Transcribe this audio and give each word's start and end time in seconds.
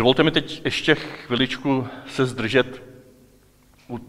Dovolte 0.00 0.22
mi 0.22 0.30
teď 0.30 0.62
ještě 0.64 0.94
chviličku 0.94 1.86
se 2.06 2.26
zdržet 2.26 2.82
u 3.88 4.00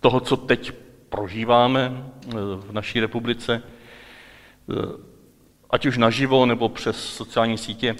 toho, 0.00 0.20
co 0.20 0.36
teď 0.36 0.72
prožíváme 1.08 2.04
eh, 2.28 2.30
v 2.56 2.72
naší 2.72 3.00
republice, 3.00 3.62
eh, 3.62 4.74
ať 5.70 5.86
už 5.86 5.98
naživo 5.98 6.46
nebo 6.46 6.68
přes 6.68 7.04
sociální 7.04 7.58
sítě, 7.58 7.96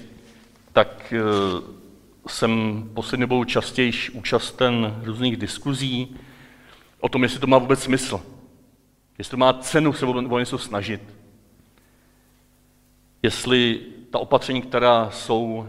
tak 0.71 1.13
eh, 1.13 1.21
jsem 2.27 2.83
poslední 2.93 3.21
dobou 3.21 3.43
častěji 3.43 3.91
účasten 4.13 5.01
různých 5.03 5.37
diskuzí 5.37 6.15
o 6.99 7.09
tom, 7.09 7.23
jestli 7.23 7.39
to 7.39 7.47
má 7.47 7.57
vůbec 7.57 7.83
smysl. 7.83 8.21
Jestli 9.17 9.31
to 9.31 9.37
má 9.37 9.53
cenu 9.53 9.93
se 9.93 10.05
o 10.05 10.39
něco 10.39 10.57
snažit. 10.57 11.01
Jestli 13.23 13.81
ta 14.11 14.19
opatření, 14.19 14.61
která 14.61 15.09
jsou, 15.11 15.67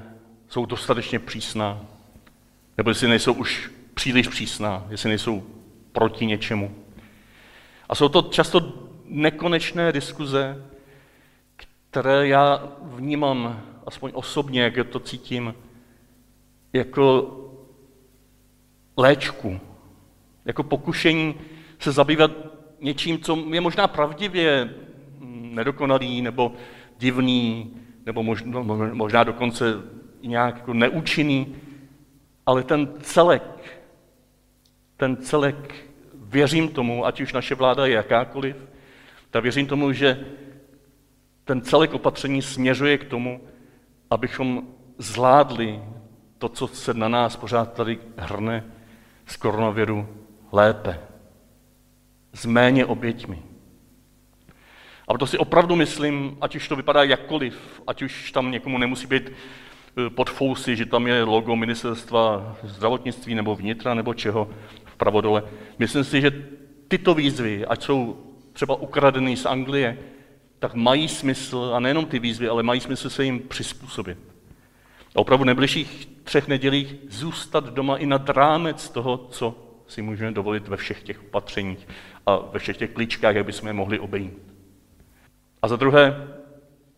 jsou 0.55 0.67
dostatečně 0.67 1.19
přísná, 1.19 1.81
nebo 2.77 2.91
jestli 2.91 3.09
nejsou 3.09 3.33
už 3.33 3.71
příliš 3.95 4.29
přísná, 4.29 4.87
jestli 4.91 5.09
nejsou 5.09 5.43
proti 5.93 6.27
něčemu. 6.27 6.75
A 7.89 7.95
jsou 7.95 8.09
to 8.09 8.23
často 8.23 8.73
nekonečné 9.05 9.93
diskuze, 9.93 10.65
které 11.91 12.29
já 12.29 12.69
vnímám, 12.83 13.63
aspoň 13.87 14.11
osobně, 14.15 14.63
jak 14.63 14.89
to 14.89 15.01
cítím, 15.01 15.55
jako 16.73 17.37
léčku, 18.97 19.61
jako 20.45 20.63
pokušení 20.63 21.35
se 21.79 21.93
zabývat 21.93 22.31
něčím, 22.81 23.19
co 23.19 23.39
je 23.51 23.61
možná 23.61 23.87
pravdivě 23.89 24.75
nedokonalý 25.31 26.23
nebo 26.23 26.53
divný, 26.99 27.71
nebo 28.07 28.23
možná, 28.23 28.63
možná 28.93 29.25
dokonce 29.25 29.94
nějak 30.29 30.57
jako 30.57 30.75
neúčinný, 30.75 31.57
ale 32.47 32.63
ten 32.63 32.89
celek, 33.01 33.81
ten 34.97 35.17
celek, 35.17 35.75
věřím 36.15 36.69
tomu, 36.69 37.07
ať 37.07 37.21
už 37.21 37.33
naše 37.33 37.55
vláda 37.55 37.87
je 37.87 37.95
jakákoliv, 37.95 38.57
tak 39.31 39.43
věřím 39.43 39.67
tomu, 39.67 39.93
že 39.93 40.27
ten 41.45 41.61
celek 41.61 41.95
opatření 41.95 42.43
směřuje 42.43 42.99
k 42.99 43.05
tomu, 43.05 43.41
abychom 44.11 44.67
zvládli 44.99 45.83
to, 46.39 46.49
co 46.49 46.67
se 46.67 46.95
na 46.95 47.09
nás 47.09 47.37
pořád 47.37 47.73
tady 47.73 47.99
hrne 48.17 48.65
z 49.27 49.37
koronaviru 49.37 50.09
lépe, 50.53 51.01
s 52.33 52.47
méně 52.47 52.87
oběťmi. 52.87 53.43
A 55.09 55.13
proto 55.13 55.27
si 55.27 55.39
opravdu 55.39 55.77
myslím, 55.77 56.39
ať 56.41 56.57
už 56.57 56.69
to 56.69 56.77
vypadá 56.77 57.03
jakkoliv, 57.03 57.83
ať 57.87 58.03
už 58.03 58.33
tam 58.33 58.51
někomu 58.51 58.79
nemusí 58.79 59.07
být 59.07 59.33
pod 60.15 60.31
fousy, 60.31 60.77
že 60.77 60.87
tam 60.87 61.07
je 61.07 61.23
logo 61.23 61.57
ministerstva 61.57 62.57
zdravotnictví 62.63 63.35
nebo 63.35 63.57
vnitra 63.57 63.95
nebo 63.95 64.15
čeho 64.15 64.51
vpravo 64.85 65.21
dole. 65.21 65.43
Myslím 65.79 66.05
si, 66.05 66.21
že 66.21 66.45
tyto 66.89 67.15
výzvy, 67.15 67.67
ať 67.67 67.83
jsou 67.83 68.17
třeba 68.53 68.75
ukradený 68.75 69.37
z 69.37 69.47
Anglie, 69.47 69.99
tak 70.59 70.75
mají 70.75 71.09
smysl, 71.09 71.73
a 71.75 71.81
nejenom 71.81 72.07
ty 72.07 72.19
výzvy, 72.19 72.49
ale 72.49 72.63
mají 72.63 72.81
smysl 72.81 73.11
se 73.11 73.25
jim 73.25 73.41
přizpůsobit. 73.41 74.19
A 75.15 75.19
opravdu 75.19 75.43
v 75.43 75.47
nejbližších 75.47 76.09
třech 76.25 76.49
nedělích 76.49 76.95
zůstat 77.09 77.65
doma 77.65 77.97
i 77.97 78.07
nad 78.07 78.29
rámec 78.29 78.91
toho, 78.91 79.17
co 79.31 79.55
si 79.87 80.03
můžeme 80.03 80.33
dovolit 80.33 80.69
ve 80.69 80.77
všech 80.77 81.03
těch 81.03 81.23
opatřeních 81.23 81.89
a 82.27 82.37
ve 82.37 82.59
všech 82.59 82.77
těch 82.77 82.91
klíčkách, 82.91 83.35
jak 83.35 83.47
bychom 83.47 83.67
je 83.67 83.73
mohli 83.73 83.99
obejít. 83.99 84.39
A 85.63 85.69
za 85.69 85.77
druhé, 85.77 86.29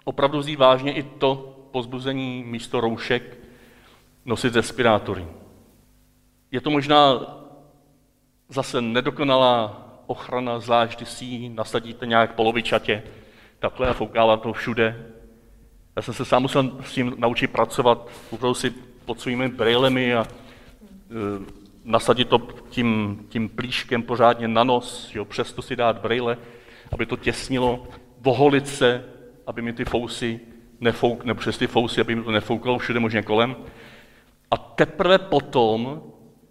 opravdu 0.05 0.39
vzít 0.39 0.59
vážně 0.59 0.93
i 0.93 1.03
to 1.03 1.56
pozbuzení 1.77 2.45
místo 2.47 2.81
roušek 2.81 3.39
nosit 4.25 4.57
respirátory. 4.57 5.27
Je 6.51 6.61
to 6.61 6.71
možná 6.71 7.21
zase 8.49 8.81
nedokonalá 8.81 9.85
ochrana, 10.07 10.59
zvlášť 10.59 10.99
když 10.99 11.09
si 11.09 11.49
nasadíte 11.49 12.07
nějak 12.07 12.35
polovičatě, 12.35 13.03
takhle 13.59 13.89
a 13.89 13.93
fouká 13.93 14.37
to 14.37 14.53
všude. 14.53 15.07
Já 15.97 16.03
jsem 16.03 16.15
se 16.15 16.25
sám 16.25 16.43
musel 16.43 16.81
s 16.81 16.93
tím 16.93 17.15
naučit 17.19 17.53
pracovat, 17.53 18.09
opravdu 18.31 18.55
si 18.55 18.71
pod 19.05 19.21
svými 19.21 19.49
brýlemi 19.49 20.15
a 20.15 20.25
e, 20.25 20.29
nasadit 21.85 22.29
to 22.29 22.39
tím, 22.69 23.21
tím 23.29 23.49
plíškem 23.49 24.03
pořádně 24.03 24.49
na 24.49 24.65
nos, 24.65 25.15
jo, 25.15 25.25
přesto 25.25 25.63
si 25.63 25.77
dát 25.77 26.01
brýle, 26.01 26.39
aby 26.93 27.07
to 27.07 27.17
těsnilo, 27.17 27.87
voholit 28.21 28.69
se, 28.69 29.05
aby 29.47 29.63
mi 29.63 29.73
ty 29.73 29.85
fousy 29.85 30.56
nefouk, 30.81 31.25
nebo 31.25 31.41
přes 31.41 31.59
ty 31.59 31.67
fousy, 31.67 32.01
aby 32.01 32.15
mi 32.15 32.23
to 32.23 32.31
nefoukalo 32.31 32.79
všude 32.79 33.01
možně 33.01 33.23
kolem. 33.23 33.57
A 34.51 34.57
teprve 34.57 35.19
potom 35.19 36.03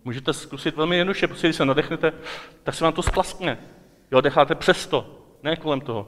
můžete 0.05 0.33
zkusit 0.33 0.75
velmi 0.75 0.97
jednoduše, 0.97 1.27
protože 1.27 1.47
když 1.47 1.55
se 1.55 1.65
nadechnete, 1.65 2.13
tak 2.63 2.75
se 2.75 2.83
vám 2.83 2.93
to 2.93 3.03
splaskne. 3.03 3.57
Jo, 4.11 4.21
decháte 4.21 4.55
přes 4.55 4.87
to, 4.87 5.19
ne 5.43 5.55
kolem 5.55 5.81
toho. 5.81 6.07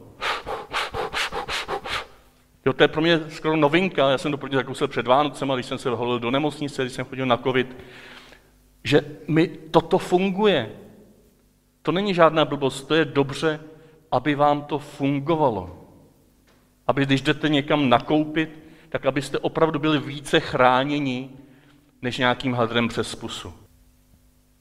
Jo, 2.66 2.74
to 2.74 2.84
je 2.84 2.88
pro 2.88 3.02
mě 3.02 3.20
skoro 3.30 3.56
novinka, 3.56 4.10
já 4.10 4.18
jsem 4.18 4.32
to 4.32 4.38
první 4.38 4.56
zakusil 4.56 4.88
před 4.88 5.08
Vánocem, 5.08 5.50
když 5.50 5.66
jsem 5.66 5.78
se 5.78 5.90
holil 5.90 6.20
do 6.20 6.32
nemocnice, 6.32 6.82
když 6.82 6.94
jsem 6.94 7.06
chodil 7.06 7.26
na 7.26 7.38
covid, 7.38 7.78
že 8.84 9.02
mi 9.28 9.48
toto 9.48 9.98
funguje. 9.98 10.72
To 11.82 11.92
není 11.92 12.14
žádná 12.14 12.46
blbost, 12.46 12.84
to 12.88 12.96
je 12.96 13.06
dobře, 13.06 13.60
aby 14.12 14.36
vám 14.36 14.62
to 14.62 14.80
fungovalo. 14.80 15.87
Aby 16.88 17.06
když 17.06 17.22
jdete 17.22 17.50
někam 17.50 17.90
nakoupit, 17.90 18.50
tak 18.90 19.06
abyste 19.06 19.40
opravdu 19.40 19.80
byli 19.80 20.00
více 20.00 20.40
chráněni 20.40 21.30
než 22.02 22.18
nějakým 22.18 22.54
hadrem 22.54 22.88
přes 22.88 23.16
pusu. 23.16 23.54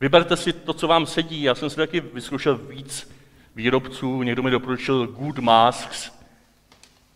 Vyberte 0.01 0.37
si 0.37 0.53
to, 0.53 0.73
co 0.73 0.89
vám 0.89 1.07
sedí. 1.07 1.43
Já 1.43 1.55
jsem 1.55 1.71
si 1.71 1.77
taky 1.77 2.01
vyzkoušel 2.01 2.57
víc 2.57 3.11
výrobců. 3.55 4.23
Někdo 4.23 4.43
mi 4.43 4.51
doporučil 4.51 5.07
Good 5.07 5.39
Masks, 5.39 6.13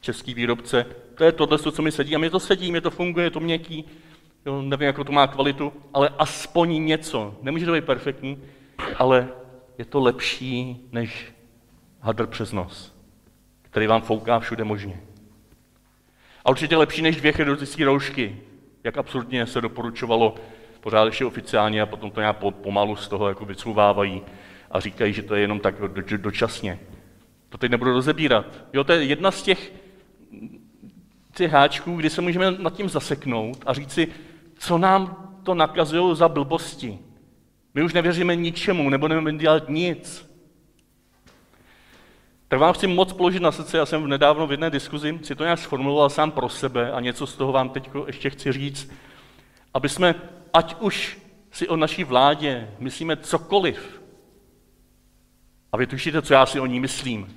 český 0.01 0.35
výrobce. 0.35 0.87
To 1.15 1.25
je 1.25 1.33
tohle, 1.33 1.59
co 1.59 1.83
mi 1.83 1.93
sedí. 1.93 2.15
A 2.15 2.19
mě 2.19 2.31
to 2.31 2.41
sedí, 2.41 2.71
mě 2.71 2.81
to 2.81 2.91
funguje, 2.91 3.27
je 3.27 3.31
to 3.31 3.41
měkký. 3.41 3.85
Jo, 4.47 4.63
nevím, 4.63 4.87
jakou 4.87 5.05
to 5.05 5.13
má 5.13 5.27
kvalitu, 5.27 5.73
ale 5.95 6.09
aspoň 6.19 6.85
něco. 6.85 7.35
Nemůže 7.43 7.67
to 7.67 7.73
být 7.73 7.85
perfektní, 7.85 8.43
ale 8.99 9.29
je 9.79 9.85
to 9.85 10.01
lepší 10.01 10.89
než 10.93 11.33
hadr 12.01 12.27
přes 12.27 12.53
nos, 12.53 13.00
který 13.71 13.87
vám 13.87 14.03
fouká 14.03 14.41
všude 14.41 14.65
možně. 14.65 15.01
A 16.45 16.51
určitě 16.51 16.77
lepší 16.77 17.03
než 17.03 17.17
dvě 17.17 17.33
chirurgické 17.33 17.85
roušky, 17.85 18.37
jak 18.85 18.99
absurdně 18.99 19.47
se 19.47 19.61
doporučovalo 19.61 20.35
pořád 20.81 21.05
ještě 21.05 21.25
oficiálně 21.25 21.83
a 21.83 21.87
potom 21.87 22.11
to 22.11 22.21
nějak 22.21 22.37
pomalu 22.37 22.97
z 22.97 23.09
toho 23.09 23.29
jako 23.29 23.45
vycouvávají 23.45 24.23
a 24.71 24.81
říkají, 24.81 25.13
že 25.13 25.23
to 25.23 25.35
je 25.35 25.41
jenom 25.41 25.61
tak 25.61 25.75
dočasně. 26.17 26.79
To 27.49 27.59
teď 27.59 27.71
nebudu 27.71 27.93
rozebírat. 27.93 28.47
Jo, 28.73 28.85
to 28.85 28.93
je 28.93 29.05
jedna 29.05 29.31
z 29.31 29.43
těch, 29.43 29.73
těch 31.35 31.53
háčků, 31.53 31.97
kdy 31.97 32.11
se 32.11 32.21
můžeme 32.21 32.51
nad 32.51 32.75
tím 32.75 32.89
zaseknout 32.89 33.63
a 33.67 33.73
říct 33.73 33.93
si, 33.93 34.09
co 34.59 34.79
nám 34.79 35.31
to 35.43 35.55
nakazují 35.55 36.17
za 36.17 36.29
blbosti. 36.29 36.99
My 37.75 37.83
už 37.83 37.93
nevěříme 37.93 38.37
ničemu, 38.37 38.91
nebo 38.91 39.09
nebudeme 39.09 39.39
dělat 39.39 39.69
nic. 39.69 40.30
Tak 42.51 42.61
vám 42.61 42.73
chci 42.73 42.87
moc 42.87 43.13
položit 43.13 43.43
na 43.43 43.53
srdce, 43.53 43.79
já 43.79 43.87
jsem 43.87 44.03
v 44.03 44.09
nedávno 44.09 44.47
v 44.47 44.51
jedné 44.51 44.71
diskuzi 44.71 45.19
si 45.23 45.35
to 45.35 45.45
nějak 45.45 45.59
sformuloval 45.59 46.11
sám 46.11 46.31
pro 46.31 46.49
sebe 46.49 46.93
a 46.93 47.01
něco 47.01 47.27
z 47.27 47.37
toho 47.37 47.53
vám 47.53 47.71
teď 47.71 47.91
ještě 48.07 48.31
chci 48.31 48.53
říct, 48.53 48.91
aby 49.75 49.89
jsme, 49.89 50.15
ať 50.53 50.77
už 50.81 51.19
si 51.51 51.69
o 51.69 51.77
naší 51.77 52.05
vládě 52.05 52.71
myslíme 52.79 53.17
cokoliv, 53.17 54.03
a 55.73 55.77
vy 55.77 55.87
tušíte, 55.87 56.23
co 56.23 56.35
já 56.35 56.47
si 56.47 56.61
o 56.61 56.67
ní 56.67 56.81
myslím, 56.81 57.37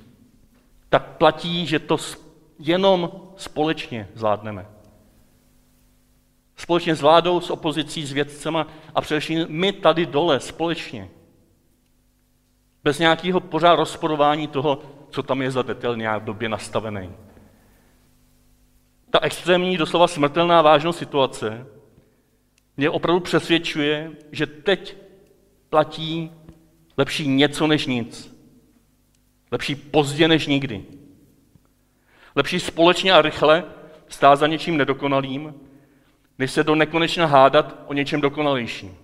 tak 0.89 1.17
platí, 1.17 1.67
že 1.67 1.79
to 1.79 1.97
jenom 2.59 3.11
společně 3.35 4.09
zvládneme. 4.15 4.65
Společně 6.55 6.95
s 6.95 7.01
vládou, 7.01 7.41
s 7.41 7.49
opozicí, 7.49 8.05
s 8.05 8.11
vědcema 8.11 8.67
a 8.95 9.01
především 9.01 9.45
my 9.49 9.71
tady 9.71 10.05
dole 10.05 10.39
společně. 10.39 11.09
Bez 12.83 12.99
nějakého 12.99 13.39
pořád 13.39 13.75
rozporování 13.75 14.47
toho, 14.47 14.81
co 15.13 15.23
tam 15.23 15.41
je 15.41 15.51
za 15.51 15.61
detail 15.61 15.95
nějak 15.95 16.23
době 16.23 16.49
nastavený. 16.49 17.11
Ta 19.09 19.19
extrémní, 19.21 19.77
doslova 19.77 20.07
smrtelná 20.07 20.61
vážnost 20.61 20.97
situace 20.97 21.67
mě 22.77 22.89
opravdu 22.89 23.19
přesvědčuje, 23.19 24.11
že 24.31 24.45
teď 24.47 24.97
platí 25.69 26.31
lepší 26.97 27.27
něco 27.27 27.67
než 27.67 27.85
nic. 27.85 28.37
Lepší 29.51 29.75
pozdě 29.75 30.27
než 30.27 30.47
nikdy. 30.47 30.85
Lepší 32.35 32.59
společně 32.59 33.13
a 33.13 33.21
rychle 33.21 33.63
stát 34.07 34.35
za 34.35 34.47
něčím 34.47 34.77
nedokonalým, 34.77 35.53
než 36.39 36.51
se 36.51 36.63
do 36.63 36.75
nekonečna 36.75 37.25
hádat 37.25 37.83
o 37.87 37.93
něčem 37.93 38.21
dokonalejším. 38.21 38.97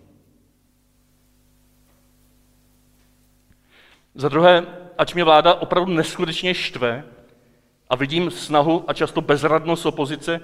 Za 4.15 4.29
druhé, 4.29 4.78
ač 4.99 5.13
mě 5.13 5.23
vláda 5.23 5.53
opravdu 5.53 5.93
neskutečně 5.93 6.53
štve 6.53 7.03
a 7.89 7.95
vidím 7.95 8.31
snahu 8.31 8.83
a 8.87 8.93
často 8.93 9.21
bezradnost 9.21 9.85
opozice 9.85 10.41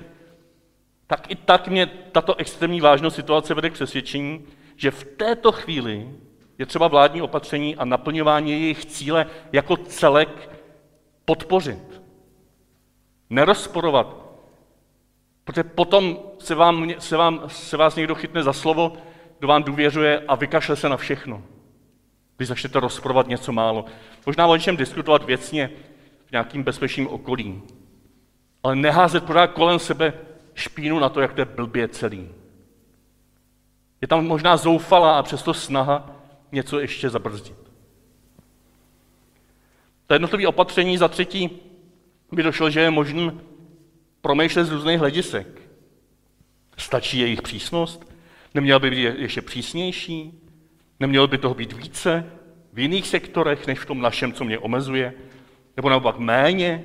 tak 1.07 1.31
i 1.31 1.35
tak 1.35 1.67
mě 1.67 1.85
tato 1.85 2.35
extrémní 2.35 2.81
vážnost 2.81 3.15
situace 3.15 3.53
vede 3.53 3.69
k 3.69 3.73
přesvědčení, 3.73 4.45
že 4.75 4.91
v 4.91 5.03
této 5.03 5.51
chvíli 5.51 6.09
je 6.57 6.65
třeba 6.65 6.87
vládní 6.87 7.21
opatření 7.21 7.75
a 7.75 7.85
naplňování 7.85 8.51
jejich 8.51 8.85
cíle 8.85 9.25
jako 9.51 9.77
celek 9.77 10.49
podpořit. 11.25 12.01
Nerozporovat. 13.29 14.15
Protože 15.43 15.63
potom 15.63 16.19
se, 16.39 16.55
vám, 16.55 16.93
se, 16.99 17.17
vám, 17.17 17.41
se 17.47 17.77
vás 17.77 17.95
někdo 17.95 18.15
chytne 18.15 18.43
za 18.43 18.53
slovo, 18.53 18.93
kdo 19.39 19.47
vám 19.47 19.63
důvěřuje 19.63 20.23
a 20.27 20.35
vykašle 20.35 20.75
se 20.75 20.89
na 20.89 20.97
všechno. 20.97 21.43
Vy 22.39 22.45
začnete 22.45 22.79
rozporovat 22.79 23.27
něco 23.27 23.51
málo. 23.51 23.85
Možná 24.25 24.47
o 24.47 24.55
něčem 24.55 24.77
diskutovat 24.77 25.23
věcně 25.23 25.71
v 26.25 26.31
nějakým 26.31 26.63
bezpečným 26.63 27.07
okolí. 27.07 27.61
Ale 28.63 28.75
neházet 28.75 29.23
pořád 29.23 29.47
kolem 29.47 29.79
sebe 29.79 30.13
špínu 30.53 30.99
na 30.99 31.09
to, 31.09 31.21
jak 31.21 31.33
to 31.33 31.41
je 31.41 31.45
blbě 31.45 31.87
celý. 31.87 32.29
Je 34.01 34.07
tam 34.07 34.25
možná 34.25 34.57
zoufalá 34.57 35.19
a 35.19 35.23
přesto 35.23 35.53
snaha 35.53 36.11
něco 36.51 36.79
ještě 36.79 37.09
zabrzdit. 37.09 37.57
To 40.07 40.13
jednotlivé 40.13 40.47
opatření 40.47 40.97
za 40.97 41.07
třetí 41.07 41.49
by 42.31 42.43
došlo, 42.43 42.69
že 42.69 42.79
je 42.79 42.91
možné 42.91 43.31
promýšlet 44.21 44.65
z 44.65 44.71
různých 44.71 44.99
hledisek. 44.99 45.61
Stačí 46.77 47.19
jejich 47.19 47.41
přísnost? 47.41 48.11
Neměla 48.53 48.79
by 48.79 48.89
být 48.89 49.15
ještě 49.17 49.41
přísnější? 49.41 50.44
Nemělo 50.99 51.27
by 51.27 51.37
toho 51.37 51.53
být 51.53 51.73
více 51.73 52.31
v 52.73 52.79
jiných 52.79 53.07
sektorech, 53.07 53.67
než 53.67 53.79
v 53.79 53.85
tom 53.85 54.01
našem, 54.01 54.33
co 54.33 54.43
mě 54.43 54.59
omezuje? 54.59 55.13
Nebo 55.75 55.89
naopak 55.89 56.19
méně? 56.19 56.83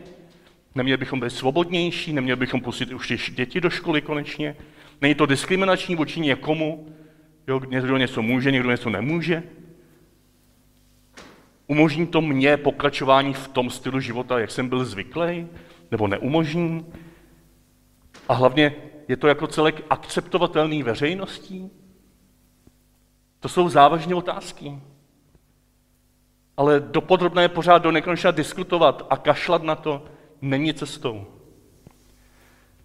Neměli 0.74 0.96
bychom 0.96 1.20
být 1.20 1.30
svobodnější? 1.30 2.12
Neměli 2.12 2.36
bychom 2.36 2.60
pustit 2.60 2.92
už 2.92 3.32
děti 3.34 3.60
do 3.60 3.70
školy 3.70 4.02
konečně? 4.02 4.56
Není 5.00 5.14
to 5.14 5.26
diskriminační 5.26 5.96
vůči 5.96 6.20
někomu? 6.20 6.86
Jo, 7.48 7.60
někdo 7.68 7.96
něco 7.96 8.22
může, 8.22 8.50
někdo 8.50 8.70
něco 8.70 8.90
nemůže? 8.90 9.42
Umožní 11.66 12.06
to 12.06 12.20
mě 12.20 12.56
pokračování 12.56 13.34
v 13.34 13.48
tom 13.48 13.70
stylu 13.70 14.00
života, 14.00 14.38
jak 14.38 14.50
jsem 14.50 14.68
byl 14.68 14.84
zvyklý? 14.84 15.46
Nebo 15.90 16.08
neumožní? 16.08 16.86
A 18.28 18.34
hlavně 18.34 18.74
je 19.08 19.16
to 19.16 19.28
jako 19.28 19.46
celek 19.46 19.82
akceptovatelný 19.90 20.82
veřejností? 20.82 21.70
To 23.40 23.48
jsou 23.48 23.69
závažné 23.69 24.14
otázky. 24.14 24.78
Ale 26.56 26.81
dopodrobné 26.81 27.48
pořád 27.48 27.78
do 27.78 27.90
nekonečna 27.90 28.31
diskutovat 28.31 29.06
a 29.10 29.16
kašlat 29.16 29.62
na 29.62 29.75
to 29.75 30.04
není 30.40 30.75
cestou. 30.75 31.26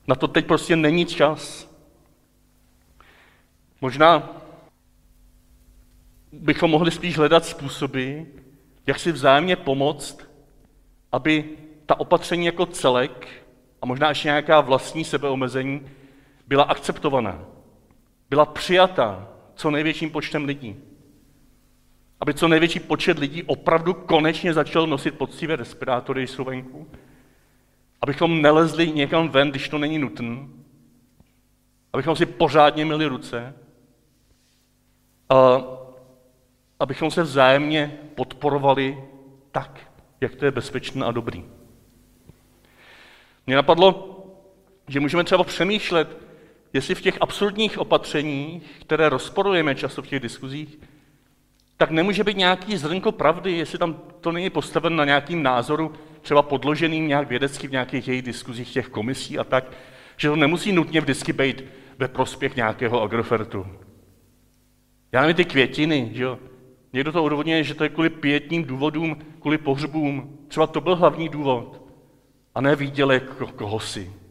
Na 0.07 0.15
to 0.15 0.27
teď 0.27 0.45
prostě 0.45 0.75
není 0.75 1.05
čas. 1.05 1.71
Možná 3.81 4.29
bychom 6.31 6.71
mohli 6.71 6.91
spíš 6.91 7.17
hledat 7.17 7.45
způsoby, 7.45 8.19
jak 8.87 8.99
si 8.99 9.11
vzájemně 9.11 9.55
pomoct, 9.55 10.19
aby 11.11 11.49
ta 11.85 11.99
opatření 11.99 12.45
jako 12.45 12.65
celek 12.65 13.27
a 13.81 13.85
možná 13.85 14.09
ještě 14.09 14.27
nějaká 14.27 14.61
vlastní 14.61 15.03
sebeomezení 15.03 15.87
byla 16.47 16.63
akceptovaná, 16.63 17.45
byla 18.29 18.45
přijata 18.45 19.34
co 19.55 19.71
největším 19.71 20.09
počtem 20.09 20.45
lidí. 20.45 20.75
Aby 22.19 22.33
co 22.33 22.47
největší 22.47 22.79
počet 22.79 23.19
lidí 23.19 23.43
opravdu 23.43 23.93
konečně 23.93 24.53
začal 24.53 24.87
nosit 24.87 25.17
poctivé 25.17 25.55
respirátory, 25.55 26.21
když 26.21 26.31
jsou 26.31 26.43
venku. 26.43 26.87
Abychom 28.01 28.41
nelezli 28.41 28.91
někam 28.91 29.29
ven, 29.29 29.49
když 29.49 29.69
to 29.69 29.77
není 29.77 29.99
nutné. 29.99 30.47
Abychom 31.93 32.15
si 32.15 32.25
pořádně 32.25 32.85
měli 32.85 33.05
ruce. 33.05 33.53
A 35.29 35.61
abychom 36.79 37.11
se 37.11 37.23
vzájemně 37.23 37.99
podporovali 38.15 39.03
tak, 39.51 39.91
jak 40.21 40.35
to 40.35 40.45
je 40.45 40.51
bezpečné 40.51 41.05
a 41.05 41.11
dobrý. 41.11 41.45
Mně 43.47 43.55
napadlo, 43.55 44.17
že 44.87 44.99
můžeme 44.99 45.23
třeba 45.23 45.43
přemýšlet, 45.43 46.17
jestli 46.75 46.95
v 46.95 47.01
těch 47.01 47.17
absurdních 47.21 47.77
opatřeních, 47.77 48.63
které 48.81 49.09
rozporujeme 49.09 49.75
často 49.75 50.01
v 50.01 50.07
těch 50.07 50.19
diskuzích, 50.19 50.79
tak 51.77 51.91
nemůže 51.91 52.23
být 52.23 52.37
nějaký 52.37 52.77
zrnko 52.77 53.11
pravdy, 53.11 53.51
jestli 53.51 53.77
tam 53.77 54.01
to 54.21 54.31
není 54.31 54.49
postaven 54.49 54.95
na 54.95 55.05
nějakým 55.05 55.43
názoru, 55.43 55.93
třeba 56.21 56.41
podloženým 56.41 57.07
nějak 57.07 57.29
vědecky 57.29 57.67
v 57.67 57.71
nějakých 57.71 58.07
jejich 58.07 58.21
diskuzích 58.21 58.73
těch 58.73 58.87
komisí 58.87 59.39
a 59.39 59.43
tak, 59.43 59.71
že 60.17 60.29
to 60.29 60.35
nemusí 60.35 60.71
nutně 60.71 61.01
vždycky 61.01 61.33
být 61.33 61.63
ve 61.97 62.07
prospěch 62.07 62.55
nějakého 62.55 63.01
agrofertu. 63.01 63.67
Já 65.11 65.21
nevím, 65.21 65.35
ty 65.35 65.45
květiny, 65.45 66.09
že 66.13 66.23
jo? 66.23 66.39
Někdo 66.93 67.11
to 67.11 67.23
odvodňuje, 67.23 67.63
že 67.63 67.73
to 67.73 67.83
je 67.83 67.89
kvůli 67.89 68.09
pětním 68.09 68.63
důvodům, 68.63 69.17
kvůli 69.39 69.57
pohřbům. 69.57 70.37
Třeba 70.47 70.67
to 70.67 70.81
byl 70.81 70.95
hlavní 70.95 71.29
důvod. 71.29 71.81
A 72.55 72.61
ne 72.61 72.75
výdělek 72.75 73.23
koho 73.55 73.79
si. 73.79 74.24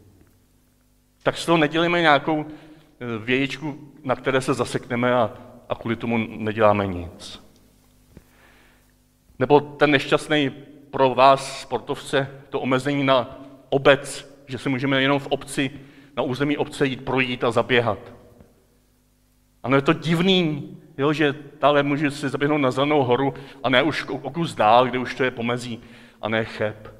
Tak 1.25 1.37
z 1.37 1.45
toho 1.45 1.57
nedělíme 1.57 2.01
nějakou 2.01 2.45
eh, 2.45 3.05
vějičku, 3.17 3.91
na 4.03 4.15
které 4.15 4.41
se 4.41 4.53
zasekneme 4.53 5.13
a, 5.13 5.33
a 5.69 5.75
kvůli 5.75 5.95
tomu 5.95 6.17
neděláme 6.17 6.87
nic. 6.87 7.43
Nebo 9.39 9.59
ten 9.59 9.91
nešťastný 9.91 10.49
pro 10.91 11.15
vás, 11.15 11.61
sportovce, 11.61 12.31
to 12.49 12.59
omezení 12.59 13.03
na 13.03 13.39
obec, 13.69 14.35
že 14.47 14.57
se 14.57 14.69
můžeme 14.69 15.01
jenom 15.01 15.19
v 15.19 15.27
obci, 15.27 15.71
na 16.17 16.23
území 16.23 16.57
obce 16.57 16.85
jít 16.85 17.05
projít 17.05 17.43
a 17.43 17.51
zaběhat. 17.51 17.99
Ano, 19.63 19.75
je 19.75 19.81
to 19.81 19.93
divný, 19.93 20.77
jo, 20.97 21.13
že 21.13 21.33
tále 21.33 21.83
může 21.83 22.11
si 22.11 22.29
zaběhnout 22.29 22.61
na 22.61 22.71
zelenou 22.71 23.03
horu 23.03 23.33
a 23.63 23.69
ne 23.69 23.83
už 23.83 24.05
o 24.07 24.29
kus 24.29 24.55
dál, 24.55 24.87
kde 24.87 24.99
už 24.99 25.15
to 25.15 25.23
je 25.23 25.31
pomezí 25.31 25.81
a 26.21 26.29
ne 26.29 26.45
cheb. 26.45 26.94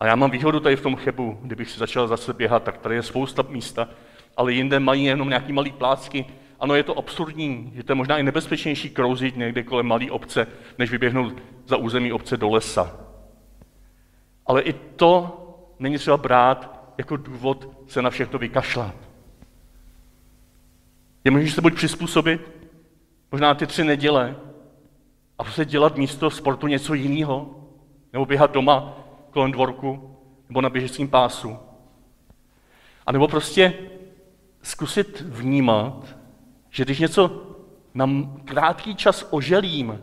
A 0.00 0.06
já 0.06 0.16
mám 0.16 0.30
výhodu 0.30 0.60
tady 0.60 0.76
v 0.76 0.82
tom 0.82 0.96
chebu, 0.96 1.38
kdybych 1.42 1.70
si 1.70 1.78
začal 1.78 2.08
zase 2.08 2.32
běhat, 2.32 2.62
tak 2.62 2.78
tady 2.78 2.94
je 2.94 3.02
spousta 3.02 3.44
místa, 3.48 3.88
ale 4.36 4.52
jinde 4.52 4.80
mají 4.80 5.04
jenom 5.04 5.28
nějaký 5.28 5.52
malý 5.52 5.72
plácky. 5.72 6.26
Ano, 6.60 6.74
je 6.74 6.82
to 6.82 6.98
absurdní, 6.98 7.72
že 7.74 7.82
to 7.82 7.94
možná 7.94 8.18
i 8.18 8.22
nebezpečnější 8.22 8.90
krouzit 8.90 9.36
někde 9.36 9.62
kolem 9.62 9.86
malé 9.86 10.10
obce, 10.10 10.46
než 10.78 10.90
vyběhnout 10.90 11.42
za 11.66 11.76
území 11.76 12.12
obce 12.12 12.36
do 12.36 12.50
lesa. 12.50 12.96
Ale 14.46 14.62
i 14.62 14.72
to 14.72 15.42
není 15.78 15.98
třeba 15.98 16.16
brát 16.16 16.92
jako 16.98 17.16
důvod 17.16 17.68
se 17.86 18.02
na 18.02 18.10
všechno 18.10 18.38
vykašlat. 18.38 18.94
Je 21.24 21.30
možné 21.30 21.50
se 21.50 21.60
buď 21.60 21.74
přizpůsobit, 21.74 22.40
možná 23.32 23.54
ty 23.54 23.66
tři 23.66 23.84
neděle, 23.84 24.36
a 25.38 25.44
prostě 25.44 25.64
dělat 25.64 25.96
místo 25.96 26.30
sportu 26.30 26.66
něco 26.66 26.94
jiného, 26.94 27.68
nebo 28.12 28.26
běhat 28.26 28.50
doma 28.50 29.05
kolem 29.36 29.52
dvorku 29.52 30.16
nebo 30.48 30.60
na 30.60 30.70
běžeckém 30.70 31.08
pásu. 31.08 31.58
A 33.06 33.12
nebo 33.12 33.28
prostě 33.28 33.74
zkusit 34.62 35.20
vnímat, 35.20 36.16
že 36.70 36.84
když 36.84 36.98
něco 36.98 37.46
na 37.94 38.06
krátký 38.44 38.94
čas 38.94 39.26
oželím, 39.30 40.00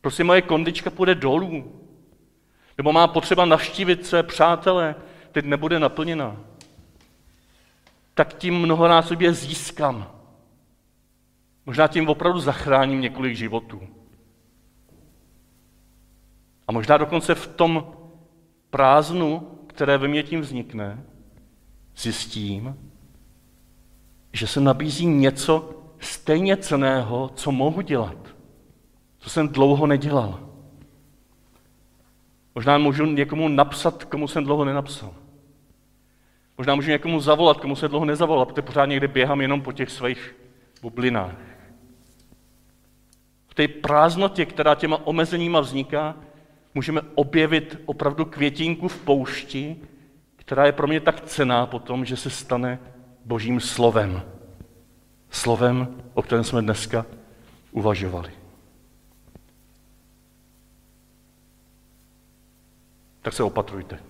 prostě 0.00 0.24
moje 0.24 0.42
kondička 0.42 0.90
půjde 0.90 1.14
dolů, 1.14 1.80
nebo 2.78 2.92
má 2.92 3.06
potřeba 3.08 3.44
navštívit 3.44 4.06
své 4.06 4.22
přátele, 4.22 4.94
teď 5.32 5.44
nebude 5.44 5.78
naplněna, 5.78 6.36
tak 8.14 8.34
tím 8.34 8.58
mnohonásobně 8.58 9.32
získám. 9.32 10.10
Možná 11.66 11.88
tím 11.88 12.08
opravdu 12.08 12.40
zachráním 12.40 13.00
několik 13.00 13.36
životů. 13.36 13.99
A 16.70 16.72
možná 16.72 16.96
dokonce 16.96 17.34
v 17.34 17.46
tom 17.46 17.86
prázdnu, 18.70 19.58
které 19.66 19.98
ve 19.98 20.08
mně 20.08 20.22
tím 20.22 20.40
vznikne, 20.40 21.04
zjistím, 21.96 22.78
že 24.32 24.46
se 24.46 24.60
nabízí 24.60 25.06
něco 25.06 25.70
stejně 25.98 26.56
ceného, 26.56 27.30
co 27.34 27.52
mohu 27.52 27.80
dělat, 27.80 28.16
co 29.18 29.30
jsem 29.30 29.48
dlouho 29.48 29.86
nedělal. 29.86 30.40
Možná 32.54 32.78
můžu 32.78 33.06
někomu 33.06 33.48
napsat, 33.48 34.04
komu 34.04 34.28
jsem 34.28 34.44
dlouho 34.44 34.64
nenapsal. 34.64 35.14
Možná 36.58 36.74
můžu 36.74 36.90
někomu 36.90 37.20
zavolat, 37.20 37.60
komu 37.60 37.76
jsem 37.76 37.90
dlouho 37.90 38.04
nezavolal, 38.04 38.46
protože 38.46 38.62
pořád 38.62 38.86
někde 38.86 39.08
běhám 39.08 39.40
jenom 39.40 39.62
po 39.62 39.72
těch 39.72 39.90
svých 39.90 40.36
bublinách. 40.82 41.36
V 43.48 43.54
té 43.54 43.68
prázdnotě, 43.68 44.46
která 44.46 44.74
těma 44.74 45.06
omezeníma 45.06 45.60
vzniká, 45.60 46.16
můžeme 46.74 47.00
objevit 47.14 47.78
opravdu 47.86 48.24
květinku 48.24 48.88
v 48.88 48.98
poušti, 48.98 49.76
která 50.36 50.66
je 50.66 50.72
pro 50.72 50.86
mě 50.86 51.00
tak 51.00 51.20
cená 51.20 51.66
potom, 51.66 52.04
že 52.04 52.16
se 52.16 52.30
stane 52.30 52.78
božím 53.24 53.60
slovem. 53.60 54.22
Slovem, 55.30 56.02
o 56.14 56.22
kterém 56.22 56.44
jsme 56.44 56.62
dneska 56.62 57.06
uvažovali. 57.70 58.30
Tak 63.22 63.32
se 63.32 63.42
opatrujte. 63.42 64.09